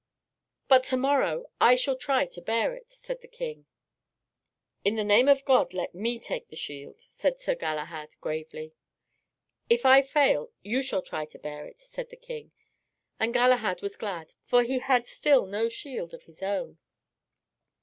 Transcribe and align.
"But 0.67 0.83
to 0.85 0.97
morrow 0.97 1.45
I 1.59 1.75
shall 1.75 1.95
try 1.95 2.25
to 2.25 2.41
bear 2.41 2.73
it," 2.73 2.89
said 2.91 3.21
the 3.21 3.27
king. 3.27 3.67
"In 4.83 4.95
the 4.95 5.03
name 5.03 5.27
of 5.27 5.45
God, 5.45 5.75
let 5.75 5.93
me 5.93 6.17
take 6.17 6.47
the 6.47 6.55
shield," 6.55 7.01
said 7.07 7.39
Sir 7.39 7.53
Galahad 7.53 8.15
gravely. 8.19 8.73
"If 9.69 9.85
I 9.85 10.01
fail, 10.01 10.49
you 10.63 10.81
shall 10.81 11.03
try 11.03 11.25
to 11.25 11.37
bear 11.37 11.67
it," 11.67 11.79
said 11.79 12.09
the 12.09 12.15
king. 12.15 12.51
And 13.19 13.31
Galahad 13.31 13.83
was 13.83 13.95
glad, 13.95 14.33
for 14.43 14.63
he 14.63 14.79
had 14.79 15.05
still 15.05 15.45
no 15.45 15.69
shield 15.69 16.15
of 16.15 16.23
his 16.23 16.41
own. 16.41 16.79